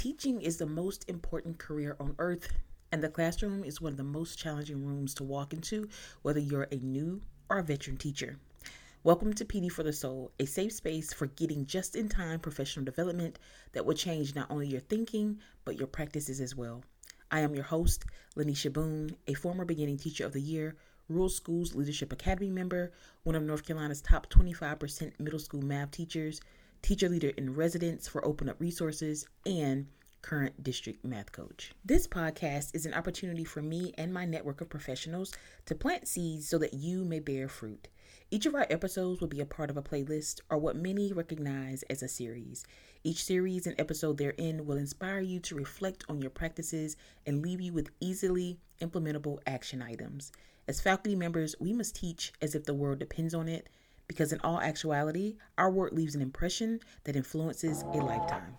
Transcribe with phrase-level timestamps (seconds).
[0.00, 2.54] Teaching is the most important career on earth,
[2.90, 5.90] and the classroom is one of the most challenging rooms to walk into,
[6.22, 8.38] whether you're a new or a veteran teacher.
[9.04, 12.86] Welcome to PD for the Soul, a safe space for getting just in time professional
[12.86, 13.38] development
[13.72, 16.82] that will change not only your thinking, but your practices as well.
[17.30, 18.06] I am your host,
[18.38, 20.76] Lanisha Boone, a former beginning teacher of the year,
[21.10, 22.90] Rural Schools Leadership Academy member,
[23.24, 26.40] one of North Carolina's top 25% middle school math teachers,
[26.82, 29.86] teacher leader in residence for Open Up Resources, and
[30.22, 31.72] current district math coach.
[31.84, 35.32] This podcast is an opportunity for me and my network of professionals
[35.66, 37.88] to plant seeds so that you may bear fruit.
[38.30, 41.82] Each of our episodes will be a part of a playlist or what many recognize
[41.84, 42.64] as a series.
[43.02, 47.60] Each series and episode therein will inspire you to reflect on your practices and leave
[47.60, 50.32] you with easily implementable action items.
[50.68, 53.68] As faculty members, we must teach as if the world depends on it
[54.10, 58.56] because in all actuality, our work leaves an impression that influences a lifetime.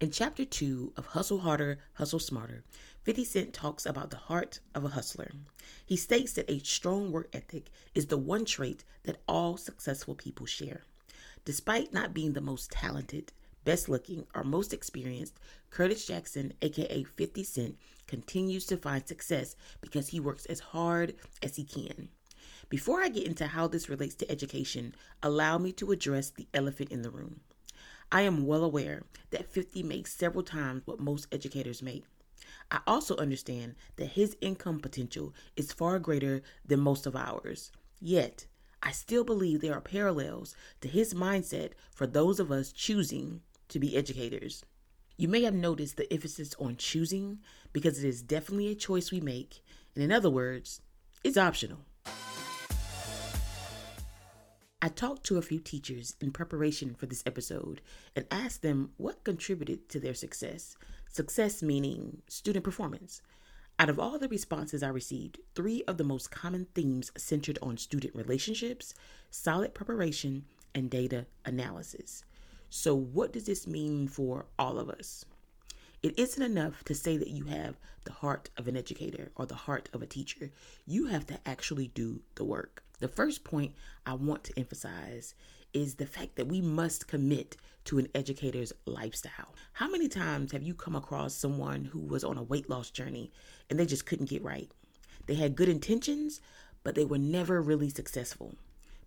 [0.00, 2.64] In chapter 2 of Hustle Harder, Hustle Smarter,
[3.04, 5.30] 50 Cent talks about the heart of a hustler.
[5.86, 10.46] He states that a strong work ethic is the one trait that all successful people
[10.46, 10.82] share.
[11.44, 13.32] Despite not being the most talented,
[13.66, 20.08] best looking, or most experienced, Curtis Jackson, aka 50 Cent, continues to find success because
[20.08, 22.08] he works as hard as he can.
[22.68, 26.90] Before I get into how this relates to education, allow me to address the elephant
[26.90, 27.40] in the room.
[28.10, 32.04] I am well aware that 50 makes several times what most educators make.
[32.70, 37.72] I also understand that his income potential is far greater than most of ours.
[38.00, 38.46] Yet,
[38.82, 43.78] I still believe there are parallels to his mindset for those of us choosing to
[43.78, 44.64] be educators.
[45.16, 47.38] You may have noticed the emphasis on choosing
[47.72, 49.62] because it is definitely a choice we make,
[49.94, 50.82] and in other words,
[51.24, 51.78] it's optional.
[54.82, 57.80] I talked to a few teachers in preparation for this episode
[58.14, 60.76] and asked them what contributed to their success.
[61.10, 63.22] Success meaning student performance.
[63.78, 67.78] Out of all the responses I received, three of the most common themes centered on
[67.78, 68.94] student relationships,
[69.30, 72.24] solid preparation, and data analysis.
[72.78, 75.24] So, what does this mean for all of us?
[76.02, 79.54] It isn't enough to say that you have the heart of an educator or the
[79.54, 80.50] heart of a teacher.
[80.86, 82.84] You have to actually do the work.
[82.98, 83.72] The first point
[84.04, 85.34] I want to emphasize
[85.72, 87.56] is the fact that we must commit
[87.86, 89.54] to an educator's lifestyle.
[89.72, 93.32] How many times have you come across someone who was on a weight loss journey
[93.70, 94.70] and they just couldn't get right?
[95.24, 96.42] They had good intentions,
[96.84, 98.54] but they were never really successful.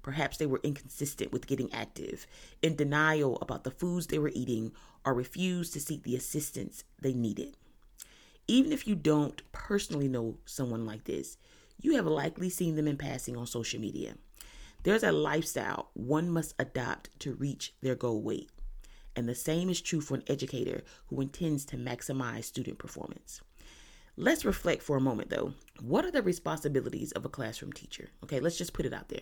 [0.09, 2.25] Perhaps they were inconsistent with getting active,
[2.63, 4.71] in denial about the foods they were eating,
[5.05, 7.55] or refused to seek the assistance they needed.
[8.47, 11.37] Even if you don't personally know someone like this,
[11.79, 14.15] you have likely seen them in passing on social media.
[14.81, 18.49] There's a lifestyle one must adopt to reach their goal weight.
[19.15, 23.41] And the same is true for an educator who intends to maximize student performance.
[24.17, 25.53] Let's reflect for a moment though.
[25.81, 28.09] What are the responsibilities of a classroom teacher?
[28.23, 29.21] Okay, let's just put it out there.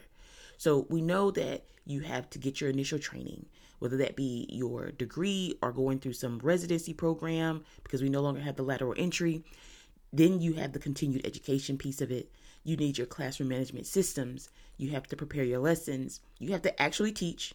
[0.58, 3.46] So we know that you have to get your initial training,
[3.80, 8.42] whether that be your degree or going through some residency program because we no longer
[8.42, 9.44] have the lateral entry.
[10.12, 12.32] Then you have the continued education piece of it.
[12.64, 14.50] You need your classroom management systems.
[14.78, 16.20] You have to prepare your lessons.
[16.40, 17.54] You have to actually teach.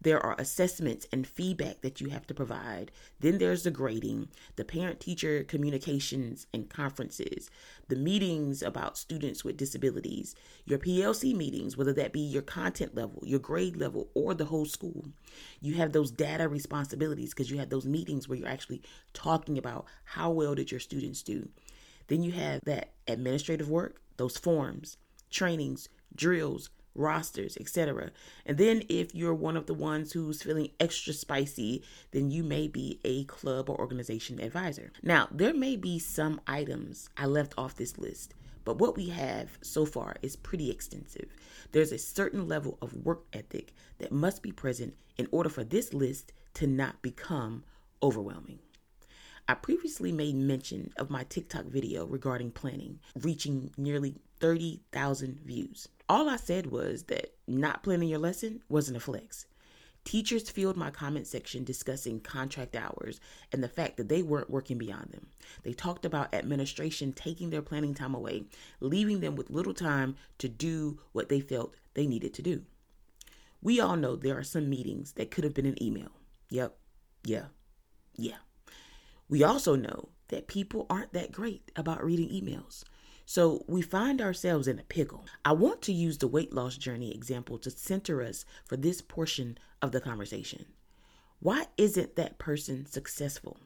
[0.00, 2.92] There are assessments and feedback that you have to provide.
[3.18, 7.50] Then there's the grading, the parent teacher communications and conferences,
[7.88, 13.22] the meetings about students with disabilities, your PLC meetings, whether that be your content level,
[13.26, 15.06] your grade level, or the whole school.
[15.60, 18.82] You have those data responsibilities because you have those meetings where you're actually
[19.14, 21.48] talking about how well did your students do.
[22.06, 24.96] Then you have that administrative work, those forms,
[25.30, 28.10] trainings, drills, rosters, etc.
[28.44, 32.68] And then if you're one of the ones who's feeling extra spicy, then you may
[32.68, 34.92] be a club or organization advisor.
[35.02, 39.58] Now, there may be some items I left off this list, but what we have
[39.62, 41.28] so far is pretty extensive.
[41.72, 45.94] There's a certain level of work ethic that must be present in order for this
[45.94, 47.64] list to not become
[48.02, 48.58] overwhelming.
[49.50, 55.88] I previously made mention of my TikTok video regarding planning, reaching nearly 30,000 views.
[56.08, 59.46] All I said was that not planning your lesson wasn't a flex.
[60.04, 63.20] Teachers filled my comment section discussing contract hours
[63.52, 65.26] and the fact that they weren't working beyond them.
[65.64, 68.44] They talked about administration taking their planning time away,
[68.80, 72.62] leaving them with little time to do what they felt they needed to do.
[73.60, 76.12] We all know there are some meetings that could have been an email.
[76.48, 76.74] Yep,
[77.24, 77.46] yeah,
[78.16, 78.36] yeah.
[79.28, 82.84] We also know that people aren't that great about reading emails.
[83.30, 85.26] So we find ourselves in a pickle.
[85.44, 89.58] I want to use the weight loss journey example to center us for this portion
[89.82, 90.64] of the conversation.
[91.38, 93.58] Why isn't that person successful?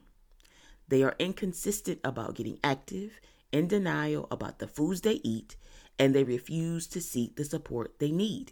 [0.88, 3.20] They are inconsistent about getting active,
[3.52, 5.54] in denial about the foods they eat,
[5.96, 8.50] and they refuse to seek the support they need.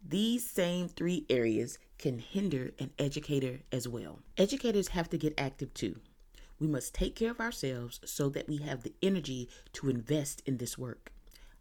[0.00, 4.20] These same three areas can hinder an educator as well.
[4.38, 5.96] Educators have to get active too.
[6.58, 10.56] We must take care of ourselves so that we have the energy to invest in
[10.56, 11.12] this work.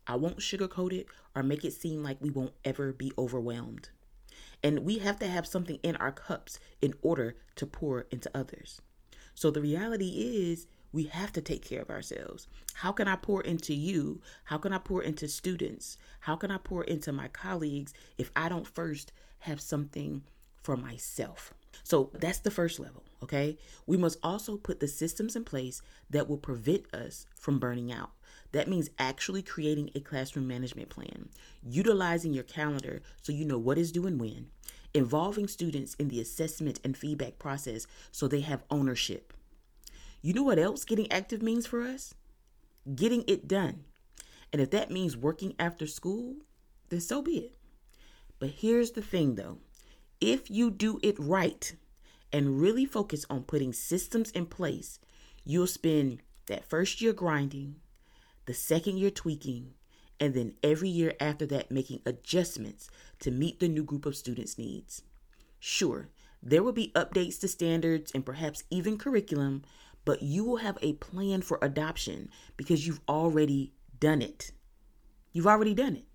[0.08, 3.90] I won't sugarcoat it or make it seem like we won't ever be overwhelmed.
[4.64, 8.82] And we have to have something in our cups in order to pour into others.
[9.34, 12.48] So the reality is, we have to take care of ourselves.
[12.76, 14.22] How can I pour into you?
[14.46, 15.98] How can I pour into students?
[16.22, 20.24] How can I pour into my colleagues if I don't first have something
[20.64, 21.54] for myself?
[21.86, 23.60] So that's the first level, okay?
[23.86, 28.10] We must also put the systems in place that will prevent us from burning out.
[28.54, 31.30] That means actually creating a classroom management plan,
[31.64, 34.48] utilizing your calendar so you know what is due and when,
[34.96, 39.32] involving students in the assessment and feedback process so they have ownership.
[40.24, 42.16] You know what else getting active means for us?
[42.96, 43.84] Getting it done.
[44.52, 46.38] And if that means working after school,
[46.90, 47.58] then so be it.
[48.40, 49.60] But here's the thing though
[50.22, 51.76] if you do it right
[52.32, 55.00] and really focus on putting systems in place,
[55.44, 57.76] you'll spend that first year grinding,
[58.46, 59.74] the second year tweaking,
[60.20, 62.90] and then every year after that making adjustments
[63.20, 65.02] to meet the new group of students' needs.
[65.60, 66.10] Sure,
[66.42, 69.64] there will be updates to standards and perhaps even curriculum,
[70.06, 74.52] but you will have a plan for adoption because you've already done it.
[75.34, 76.06] You've already done it.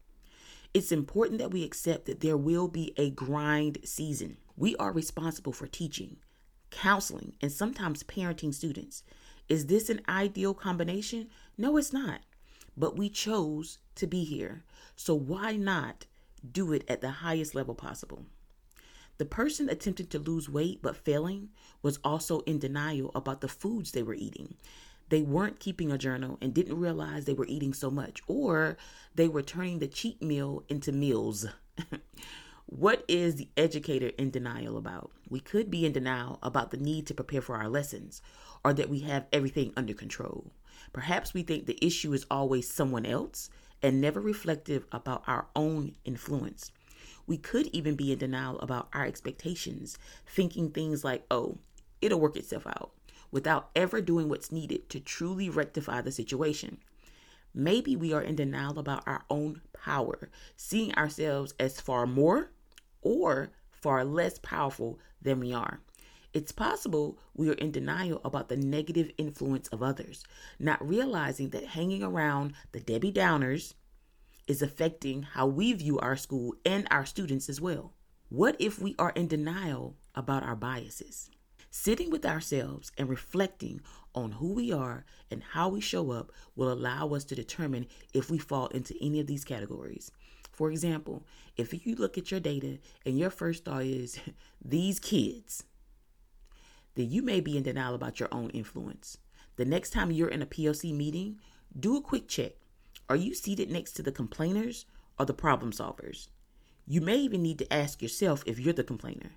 [0.72, 4.36] It's important that we accept that there will be a grind season.
[4.56, 6.18] We are responsible for teaching,
[6.70, 9.02] counseling, and sometimes parenting students.
[9.48, 11.28] Is this an ideal combination?
[11.58, 12.20] No, it's not.
[12.76, 14.62] But we chose to be here.
[14.94, 16.06] So why not
[16.52, 18.26] do it at the highest level possible?
[19.18, 21.48] The person attempting to lose weight but failing
[21.82, 24.54] was also in denial about the foods they were eating
[25.10, 28.78] they weren't keeping a journal and didn't realize they were eating so much, or
[29.14, 31.46] they were turning the cheat meal into meals.
[32.66, 35.10] what is the educator in denial about?
[35.28, 38.22] We could be in denial about the need to prepare for our lessons
[38.64, 40.52] or that we have everything under control.
[40.92, 43.50] Perhaps we think the issue is always someone else
[43.82, 46.70] and never reflective about our own influence.
[47.26, 51.58] We could even be in denial about our expectations, thinking things like, oh,
[52.00, 52.92] it'll work itself out
[53.30, 56.78] without ever doing what's needed to truly rectify the situation.
[57.54, 62.50] Maybe we are in denial about our own power, seeing ourselves as far more
[63.02, 65.80] or far less powerful than we are.
[66.32, 70.24] It's possible we are in denial about the negative influence of others,
[70.60, 73.74] not realizing that hanging around the Debbie Downers
[74.46, 77.94] is affecting how we view our school and our students as well.
[78.28, 81.30] What if we are in denial about our biases?
[81.72, 83.80] Sitting with ourselves and reflecting
[84.12, 88.28] on who we are and how we show up will allow us to determine if
[88.28, 90.10] we fall into any of these categories.
[90.50, 91.24] For example,
[91.56, 94.18] if you look at your data and your first thought is
[94.64, 95.62] these kids,
[96.96, 99.16] then you may be in denial about your own influence.
[99.54, 101.38] The next time you're in a PLC meeting,
[101.78, 102.52] do a quick check.
[103.08, 104.86] Are you seated next to the complainers
[105.20, 106.28] or the problem solvers?
[106.84, 109.32] You may even need to ask yourself if you're the complainer.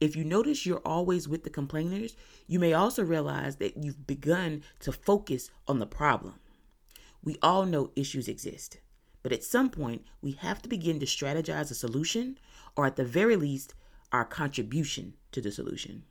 [0.00, 4.62] If you notice you're always with the complainers, you may also realize that you've begun
[4.80, 6.34] to focus on the problem.
[7.24, 8.78] We all know issues exist,
[9.22, 12.38] but at some point, we have to begin to strategize a solution,
[12.76, 13.74] or at the very least,
[14.12, 16.04] our contribution to the solution.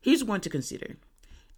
[0.00, 0.96] Here's one to consider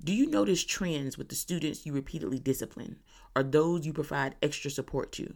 [0.02, 2.98] Do you notice trends with the students you repeatedly discipline,
[3.34, 5.34] or those you provide extra support to?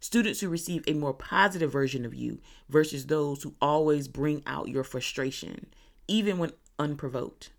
[0.00, 4.68] Students who receive a more positive version of you versus those who always bring out
[4.68, 5.66] your frustration,
[6.08, 7.50] even when unprovoked.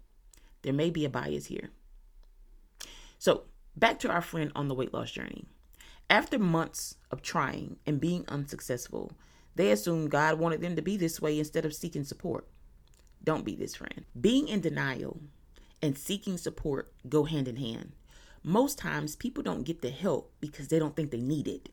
[0.62, 1.70] There may be a bias here.
[3.20, 3.44] So,
[3.76, 5.46] back to our friend on the weight loss journey.
[6.10, 9.12] After months of trying and being unsuccessful,
[9.56, 12.48] they assumed God wanted them to be this way instead of seeking support.
[13.24, 14.06] Don't be this friend.
[14.20, 15.20] Being in denial
[15.82, 17.94] and seeking support go hand in hand.
[18.44, 21.70] Most times, people don't get the help because they don't think they need it.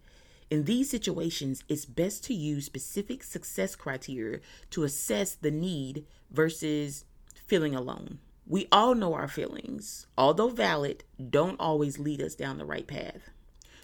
[0.51, 7.05] In these situations, it's best to use specific success criteria to assess the need versus
[7.47, 8.19] feeling alone.
[8.47, 13.31] We all know our feelings, although valid, don't always lead us down the right path.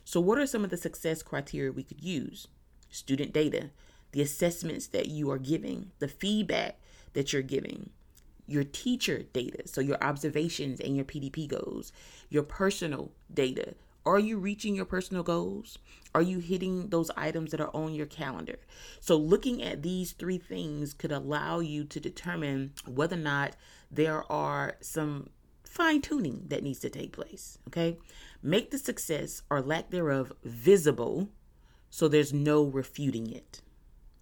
[0.05, 2.49] So, what are some of the success criteria we could use?
[2.90, 3.71] Student data,
[4.12, 6.79] the assessments that you are giving, the feedback
[7.14, 7.90] that you're giving,
[8.47, 11.93] your teacher data, so your observations and your PDP goals,
[12.29, 13.75] your personal data,
[14.07, 15.78] Are you reaching your personal goals?
[16.14, 18.59] Are you hitting those items that are on your calendar?
[19.00, 23.57] So, looking at these three things could allow you to determine whether or not
[23.90, 25.30] there are some
[25.64, 27.59] fine tuning that needs to take place.
[27.69, 27.99] Okay.
[28.42, 31.28] Make the success or lack thereof visible
[31.90, 33.61] so there's no refuting it.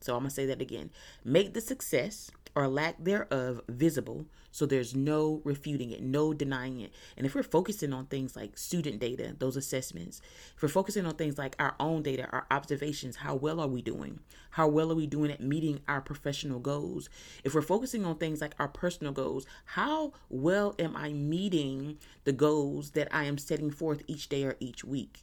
[0.00, 0.90] So I'm going to say that again.
[1.25, 6.93] Make the success or lack thereof visible so there's no refuting it, no denying it.
[7.17, 10.21] And if we're focusing on things like student data, those assessments,
[10.57, 13.81] if we're focusing on things like our own data, our observations, how well are we
[13.81, 14.19] doing?
[14.50, 17.09] How well are we doing at meeting our professional goals?
[17.45, 22.33] If we're focusing on things like our personal goals, how well am I meeting the
[22.33, 25.23] goals that I am setting forth each day or each week?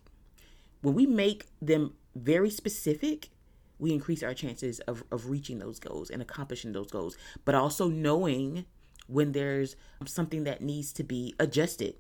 [0.82, 3.32] When we make them very specific,
[3.80, 7.90] we increase our chances of, of reaching those goals and accomplishing those goals, but also
[7.90, 8.66] knowing
[9.08, 11.96] when there's something that needs to be adjusted,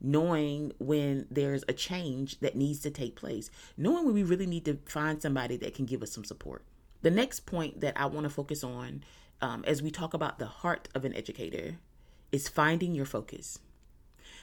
[0.00, 4.64] knowing when there's a change that needs to take place, knowing when we really need
[4.64, 6.64] to find somebody that can give us some support.
[7.02, 9.04] The next point that I want to focus on
[9.40, 11.76] um, as we talk about the heart of an educator
[12.32, 13.58] is finding your focus.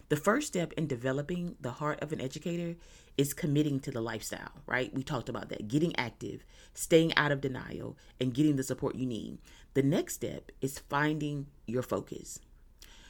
[0.09, 2.75] The first step in developing the heart of an educator
[3.17, 4.93] is committing to the lifestyle, right?
[4.93, 5.67] We talked about that.
[5.67, 9.37] Getting active, staying out of denial, and getting the support you need.
[9.73, 12.39] The next step is finding your focus.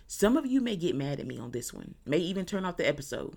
[0.07, 2.77] Some of you may get mad at me on this one, may even turn off
[2.77, 3.35] the episode.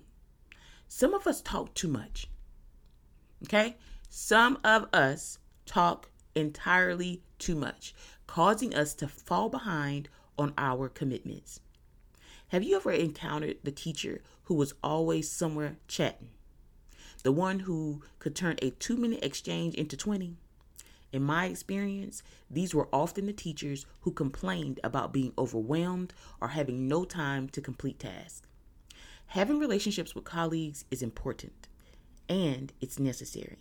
[0.87, 2.27] Some of us talk too much.
[3.43, 3.77] Okay?
[4.09, 7.93] Some of us talk entirely too much,
[8.25, 11.59] causing us to fall behind on our commitments.
[12.49, 16.29] Have you ever encountered the teacher who was always somewhere chatting?
[17.27, 20.37] The one who could turn a two minute exchange into 20?
[21.11, 26.87] In my experience, these were often the teachers who complained about being overwhelmed or having
[26.87, 28.47] no time to complete tasks.
[29.25, 31.67] Having relationships with colleagues is important
[32.29, 33.57] and it's necessary.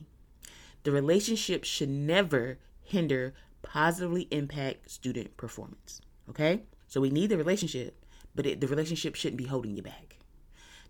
[0.84, 6.00] The relationship should never hinder positively impact student performance.
[6.30, 6.62] Okay?
[6.86, 10.18] So we need the relationship, but it, the relationship shouldn't be holding you back.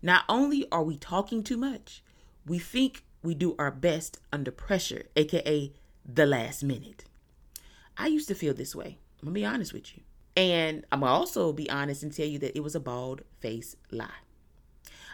[0.03, 2.03] Not only are we talking too much,
[2.47, 5.71] we think we do our best under pressure, aka
[6.05, 7.05] the last minute.
[7.97, 8.97] I used to feel this way.
[9.21, 10.03] I'm gonna be honest with you.
[10.35, 13.75] And I'm gonna also be honest and tell you that it was a bald face
[13.91, 14.21] lie.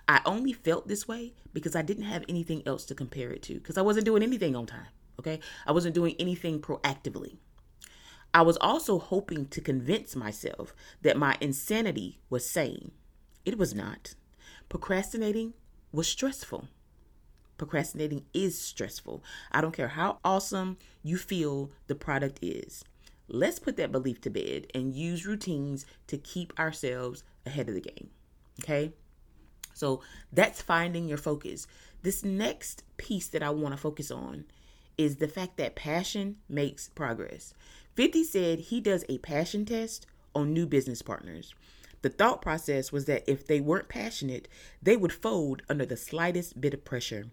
[0.08, 3.56] I only felt this way because I didn't have anything else to compare it to
[3.56, 4.88] because I wasn't doing anything on time.
[5.20, 5.40] Okay.
[5.66, 7.38] I wasn't doing anything proactively.
[8.34, 12.92] I was also hoping to convince myself that my insanity was sane.
[13.46, 14.16] It was not.
[14.70, 15.54] Procrastinating
[15.92, 16.68] was stressful.
[17.64, 19.24] Procrastinating is stressful.
[19.50, 22.84] I don't care how awesome you feel the product is.
[23.30, 27.80] Let's put that belief to bed and use routines to keep ourselves ahead of the
[27.80, 28.10] game.
[28.62, 28.92] Okay?
[29.74, 30.02] So
[30.34, 31.66] that's finding your focus.
[32.02, 34.44] This next piece that I want to focus on
[34.98, 37.54] is the fact that passion makes progress.
[37.96, 40.06] 50 said he does a passion test
[40.36, 41.56] on new business partners.
[42.02, 44.50] The thought process was that if they weren't passionate,
[44.82, 47.28] they would fold under the slightest bit of pressure.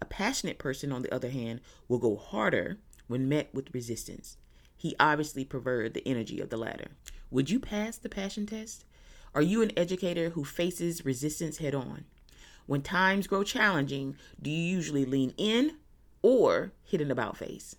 [0.00, 4.36] A passionate person, on the other hand, will go harder when met with resistance.
[4.76, 6.92] He obviously preferred the energy of the latter.
[7.30, 8.84] Would you pass the passion test?
[9.34, 12.04] Are you an educator who faces resistance head on?
[12.66, 15.76] When times grow challenging, do you usually lean in
[16.22, 17.76] or hit an about face?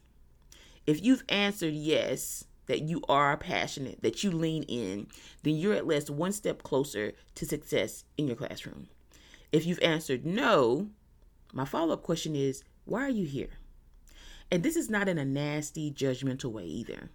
[0.86, 5.08] If you've answered yes, that you are passionate, that you lean in,
[5.44, 8.88] then you're at least one step closer to success in your classroom.
[9.52, 10.90] If you've answered no,
[11.54, 13.52] my follow up question is why are you here?
[14.52, 17.10] And this is not in a nasty, judgmental way either.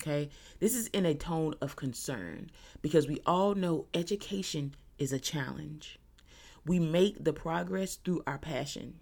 [0.00, 0.30] Okay?
[0.60, 2.50] This is in a tone of concern
[2.82, 5.98] because we all know education is a challenge.
[6.64, 9.00] We make the progress through our passion,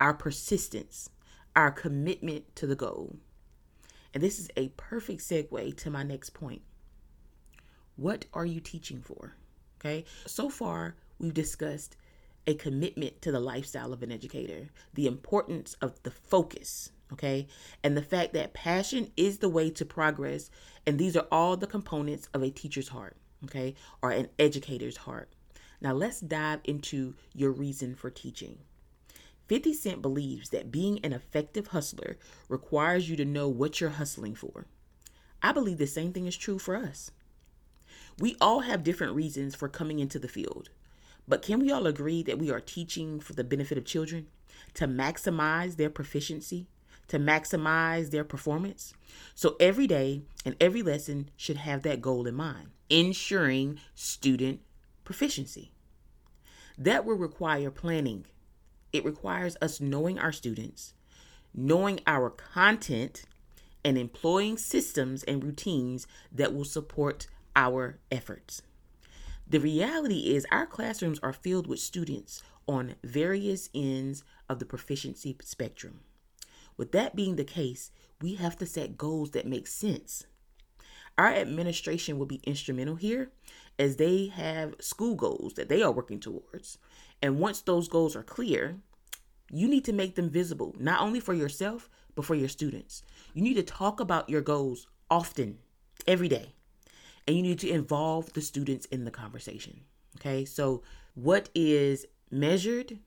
[0.00, 1.08] our persistence,
[1.56, 3.16] our commitment to the goal.
[4.12, 6.62] And this is a perfect segue to my next point.
[7.96, 9.34] What are you teaching for?
[9.80, 10.04] Okay?
[10.26, 11.96] So far, we've discussed
[12.48, 17.46] a commitment to the lifestyle of an educator, the importance of the focus, okay?
[17.84, 20.50] And the fact that passion is the way to progress.
[20.86, 23.74] And these are all the components of a teacher's heart, okay?
[24.02, 25.28] Or an educator's heart.
[25.82, 28.56] Now let's dive into your reason for teaching.
[29.48, 32.16] 50 Cent believes that being an effective hustler
[32.48, 34.64] requires you to know what you're hustling for.
[35.42, 37.10] I believe the same thing is true for us.
[38.18, 40.70] We all have different reasons for coming into the field.
[41.28, 44.28] But can we all agree that we are teaching for the benefit of children
[44.74, 46.66] to maximize their proficiency,
[47.08, 48.94] to maximize their performance?
[49.34, 54.60] So every day and every lesson should have that goal in mind, ensuring student
[55.04, 55.72] proficiency.
[56.78, 58.24] That will require planning.
[58.92, 60.94] It requires us knowing our students,
[61.52, 63.24] knowing our content,
[63.84, 68.62] and employing systems and routines that will support our efforts.
[69.50, 75.34] The reality is, our classrooms are filled with students on various ends of the proficiency
[75.42, 76.00] spectrum.
[76.76, 77.90] With that being the case,
[78.20, 80.26] we have to set goals that make sense.
[81.16, 83.32] Our administration will be instrumental here
[83.78, 86.76] as they have school goals that they are working towards.
[87.22, 88.76] And once those goals are clear,
[89.50, 93.02] you need to make them visible, not only for yourself, but for your students.
[93.32, 95.58] You need to talk about your goals often,
[96.06, 96.52] every day,
[97.28, 99.82] and you need to involve the students in the conversation.
[100.16, 100.82] Okay, so
[101.14, 102.98] what is measured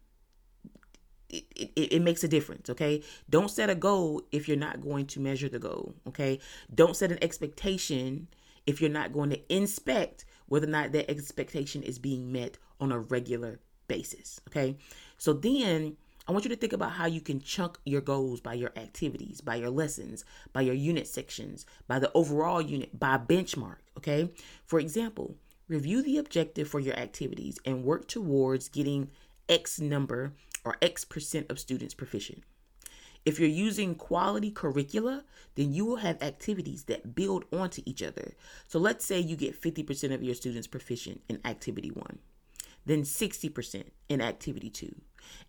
[1.30, 3.02] it, it, it, makes a difference okay?
[3.30, 6.40] Don't set a goal if you're not going to measure the goal okay?
[6.74, 8.28] Don't set an expectation
[8.68, 12.92] if you're not going to inspect whether or not that expectation is being met on
[12.92, 14.78] a regular basis okay?
[15.18, 15.98] So then
[16.28, 19.42] I want you to think about how you can chunk your goals by your activities,
[19.42, 20.24] by your lessons,
[20.54, 23.78] by your unit sections, by the overall unit, by benchmark.
[23.98, 24.30] Okay.
[24.66, 25.36] For example,
[25.68, 29.10] review the objective for your activities and work towards getting
[29.50, 32.44] X number or X percent of students proficient.
[33.26, 35.24] If you're using quality curricula,
[35.56, 38.34] then you will have activities that build onto each other.
[38.68, 42.18] So let's say you get 50% of your students proficient in activity one,
[42.86, 44.96] then 60% in activity two,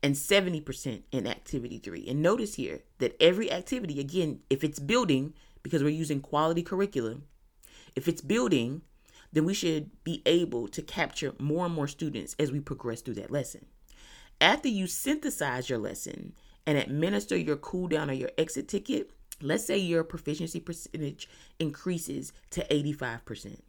[0.02, 2.07] and 70% in activity three.
[2.09, 7.25] And notice here that every activity, again, if it's building, because we're using quality curriculum,
[7.97, 8.83] if it's building,
[9.33, 13.14] then we should be able to capture more and more students as we progress through
[13.14, 13.67] that lesson.
[14.41, 16.35] After you synthesize your lesson
[16.67, 19.11] and administer your cool down or your exit ticket,
[19.41, 23.61] let's say your proficiency percentage increases to 85%.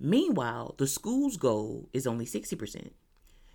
[0.00, 2.90] Meanwhile, the school's goal is only 60%.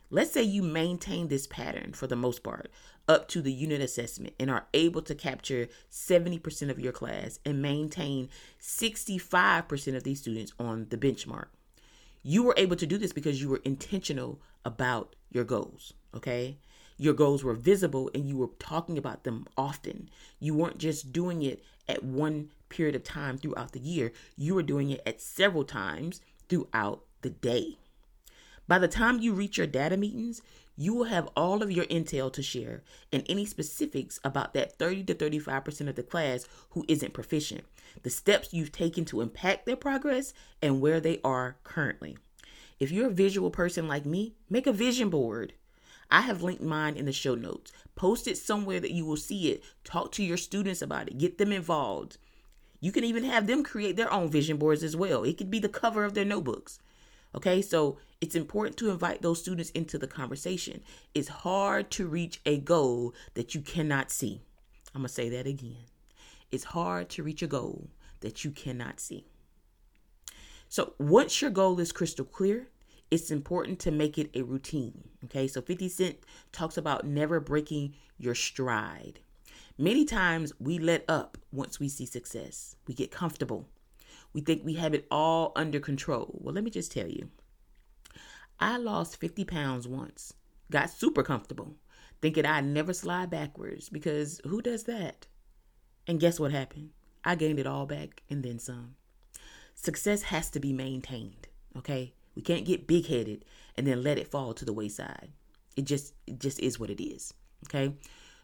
[0.10, 2.72] Let's say you maintain this pattern for the most part
[3.08, 7.62] up to the unit assessment and are able to capture 70% of your class and
[7.62, 8.30] maintain
[8.62, 11.48] 65% of these students on the benchmark.
[12.24, 16.58] You were able to do this because you were intentional about your goals, okay?
[16.98, 20.10] Your goals were visible and you were talking about them often.
[20.40, 24.64] You weren't just doing it at one period of time throughout the year, you were
[24.64, 27.78] doing it at several times throughout the day.
[28.68, 30.42] By the time you reach your data meetings,
[30.76, 35.06] you will have all of your intel to share and any specifics about that 30
[35.06, 37.64] to 35% of the class who isn't proficient,
[38.04, 42.18] the steps you've taken to impact their progress, and where they are currently.
[42.80, 45.54] If you're a visual person like me, make a vision board.
[46.12, 47.72] I have linked mine in the show notes.
[47.96, 49.64] Post it somewhere that you will see it.
[49.84, 51.18] Talk to your students about it.
[51.18, 52.18] Get them involved.
[52.80, 55.24] You can even have them create their own vision boards as well.
[55.24, 56.80] It could be the cover of their notebooks.
[57.34, 60.82] Okay, so it's important to invite those students into the conversation.
[61.14, 64.42] It's hard to reach a goal that you cannot see.
[64.96, 65.86] I'm going to say that again.
[66.52, 67.90] It's hard to reach a goal
[68.22, 69.26] that you cannot see.
[70.70, 72.68] So, once your goal is crystal clear,
[73.10, 75.10] it's important to make it a routine.
[75.26, 76.18] Okay, so 50 Cent
[76.52, 79.20] talks about never breaking your stride.
[79.78, 83.68] Many times we let up once we see success, we get comfortable
[84.34, 86.30] we think we have it all under control.
[86.40, 87.30] Well, let me just tell you
[88.60, 90.34] I lost 50 pounds once,
[90.72, 91.76] got super comfortable,
[92.22, 95.28] thinking I'd never slide backwards because who does that?
[96.08, 96.92] And guess what happened?
[97.24, 98.96] I gained it all back and then some.
[99.76, 102.14] Success has to be maintained, okay?
[102.36, 105.30] We can't get big headed and then let it fall to the wayside.
[105.76, 107.34] It just it just is what it is.
[107.66, 107.94] Okay.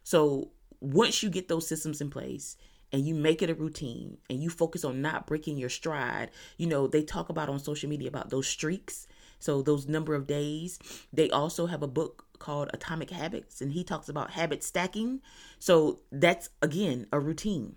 [0.03, 2.57] So once you get those systems in place
[2.91, 6.67] and you make it a routine and you focus on not breaking your stride, you
[6.67, 9.07] know, they talk about on social media about those streaks.
[9.43, 10.79] So, those number of days.
[11.11, 15.21] They also have a book called Atomic Habits, and he talks about habit stacking.
[15.59, 17.75] So, that's again a routine.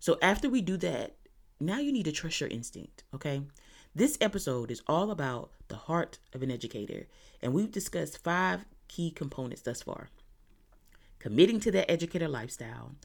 [0.00, 1.14] So, after we do that,
[1.60, 3.42] now you need to trust your instinct, okay?
[3.94, 7.06] This episode is all about the heart of an educator,
[7.40, 10.08] and we've discussed five key components thus far
[11.20, 12.96] committing to that educator lifestyle,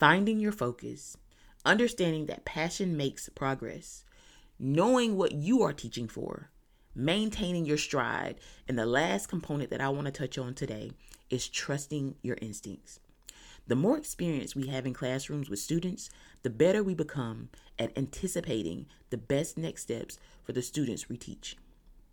[0.00, 1.16] finding your focus,
[1.64, 4.04] understanding that passion makes progress,
[4.58, 6.50] knowing what you are teaching for,
[6.94, 8.36] maintaining your stride,
[8.68, 10.92] and the last component that I want to touch on today
[11.28, 13.00] is trusting your instincts.
[13.66, 16.10] The more experience we have in classrooms with students,
[16.42, 21.56] the better we become at anticipating the best next steps for the students we teach.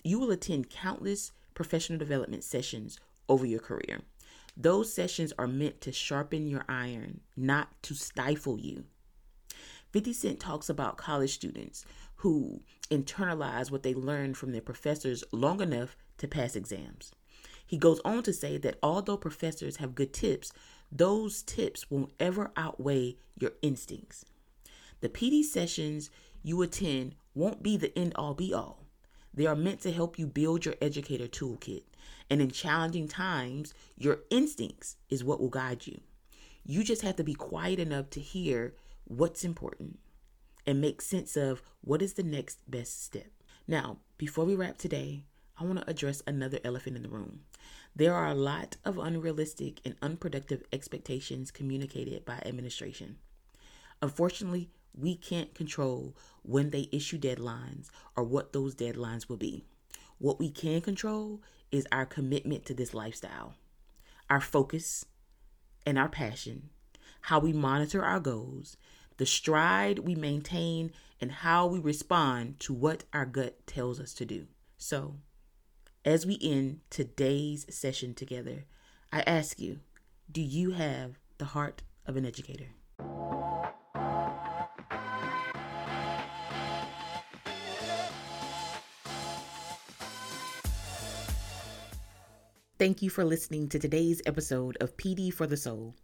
[0.03, 4.01] You will attend countless professional development sessions over your career.
[4.55, 8.85] Those sessions are meant to sharpen your iron, not to stifle you.
[9.91, 11.86] 50 Cent talks about college students
[12.17, 17.12] who internalize what they learned from their professors long enough to pass exams.
[17.65, 20.52] He goes on to say that although professors have good tips,
[20.91, 24.26] those tips won't ever outweigh your instincts.
[25.02, 26.10] The PD sessions
[26.43, 28.86] you attend won't be the end all be all.
[29.34, 31.84] They are meant to help you build your educator toolkit.
[32.30, 36.00] And in challenging times, your instincts is what will guide you.
[36.65, 38.73] You just have to be quiet enough to hear
[39.08, 40.00] what's important
[40.65, 43.32] and make sense of what is the next best step.
[43.67, 45.24] Now, before we wrap today,
[45.60, 47.41] I want to address another elephant in the room.
[47.96, 53.17] There are a lot of unrealistic and unproductive expectations communicated by administration.
[54.02, 59.63] Unfortunately, we can't control when they issue deadlines or what those deadlines will be.
[60.20, 61.41] What we can control
[61.72, 63.56] is our commitment to this lifestyle,
[64.30, 65.06] our focus
[65.86, 66.70] and our passion,
[67.22, 68.78] how we monitor our goals,
[69.17, 74.25] the stride we maintain, and how we respond to what our gut tells us to
[74.25, 74.47] do.
[74.77, 75.15] So,
[76.06, 78.65] as we end today's session together,
[79.12, 79.80] I ask you
[80.32, 82.67] do you have the heart of an educator?
[92.80, 95.95] Thank you for listening to today's episode of PD for the Soul.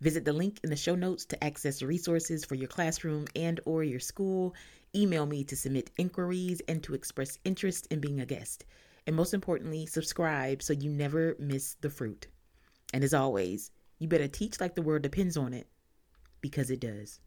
[0.00, 3.84] Visit the link in the show notes to access resources for your classroom and or
[3.84, 4.54] your school.
[4.94, 8.64] Email me to submit inquiries and to express interest in being a guest.
[9.06, 12.28] And most importantly, subscribe so you never miss the fruit.
[12.94, 15.66] And as always, you better teach like the world depends on it
[16.40, 17.20] because it does.